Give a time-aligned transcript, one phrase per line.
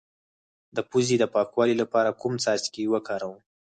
[0.75, 3.37] د پوزې د پاکوالي لپاره کوم څاڅکي وکاروم؟